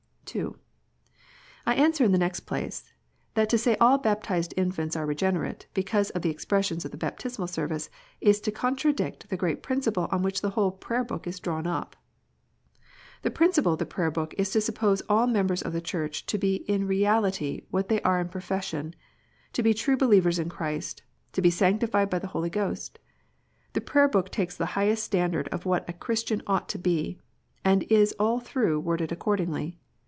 [0.33, 0.51] II.
[1.65, 2.93] I answer, in the next place,
[3.33, 7.49] that to say all baptized infants are regenerate, because of the expressions in the Baptismal
[7.49, 7.89] Service,
[8.21, 11.97] is to contradict the great principle on ivhich the whole Prayer book is drawn up.
[13.23, 16.37] The principle of the Prayer book is to suppose all members of the Church to
[16.37, 18.95] be in reality what they are in profession,
[19.51, 22.99] to be true believers in Christ, to be sanctified by the Holy Ghost.
[23.73, 27.19] The Prayer book takes the highest standard of what a Christian ought to be,
[27.65, 29.77] and is all through worded accordingly.